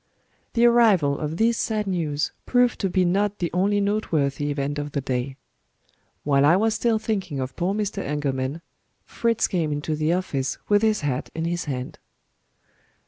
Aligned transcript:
The 0.53 0.65
arrival 0.65 1.19
of 1.19 1.37
this 1.37 1.59
sad 1.59 1.85
news 1.85 2.31
proved 2.47 2.79
to 2.79 2.89
be 2.89 3.05
not 3.05 3.37
the 3.37 3.51
only 3.53 3.79
noteworthy 3.79 4.49
event 4.49 4.79
of 4.79 4.93
the 4.93 5.01
day. 5.01 5.37
While 6.23 6.43
I 6.43 6.55
was 6.55 6.73
still 6.73 6.97
thinking 6.97 7.39
of 7.39 7.55
poor 7.55 7.75
Mr. 7.75 7.99
Engelman, 8.01 8.63
Fritz 9.05 9.47
came 9.47 9.71
into 9.71 9.95
the 9.95 10.13
office 10.13 10.57
with 10.67 10.81
his 10.81 11.01
hat 11.01 11.29
in 11.35 11.45
his 11.45 11.65
hand. 11.65 11.99